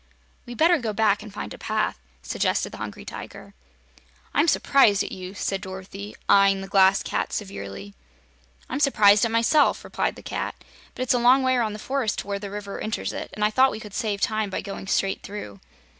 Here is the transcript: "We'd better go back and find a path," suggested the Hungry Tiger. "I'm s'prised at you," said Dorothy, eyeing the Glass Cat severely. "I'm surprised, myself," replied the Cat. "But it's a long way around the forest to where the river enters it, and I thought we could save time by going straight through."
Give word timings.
"We'd 0.47 0.57
better 0.57 0.79
go 0.79 0.93
back 0.93 1.21
and 1.21 1.31
find 1.31 1.53
a 1.53 1.59
path," 1.59 1.99
suggested 2.23 2.71
the 2.71 2.79
Hungry 2.79 3.05
Tiger. 3.05 3.53
"I'm 4.33 4.47
s'prised 4.47 5.03
at 5.03 5.11
you," 5.11 5.35
said 5.35 5.61
Dorothy, 5.61 6.15
eyeing 6.27 6.61
the 6.61 6.67
Glass 6.67 7.03
Cat 7.03 7.31
severely. 7.31 7.93
"I'm 8.67 8.79
surprised, 8.79 9.29
myself," 9.29 9.83
replied 9.83 10.15
the 10.15 10.23
Cat. 10.23 10.55
"But 10.95 11.03
it's 11.03 11.13
a 11.13 11.19
long 11.19 11.43
way 11.43 11.55
around 11.55 11.73
the 11.73 11.77
forest 11.77 12.17
to 12.17 12.27
where 12.27 12.39
the 12.39 12.49
river 12.49 12.79
enters 12.79 13.13
it, 13.13 13.29
and 13.33 13.45
I 13.45 13.51
thought 13.51 13.69
we 13.69 13.79
could 13.79 13.93
save 13.93 14.21
time 14.21 14.49
by 14.49 14.61
going 14.61 14.87
straight 14.87 15.21
through." 15.21 15.59